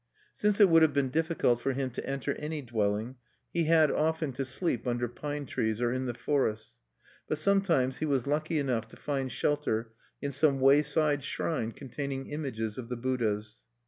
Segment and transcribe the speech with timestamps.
[0.33, 3.17] Since it would have been difficult for him to enter any dwelling,
[3.53, 6.79] he had often to sleep under pine trees or in the forests;
[7.27, 12.79] but sometimes he was lucky enough to find shelter in some wayside shrine containing images
[12.79, 13.59] of the Buddhas.